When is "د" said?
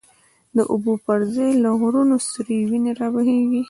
0.55-0.57